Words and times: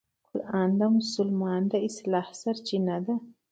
قرآن 0.31 0.69
د 0.79 0.81
مسلمان 0.97 1.61
د 1.71 1.73
اصلاح 1.87 2.27
سرچینه 2.41 2.95
ده. 3.05 3.15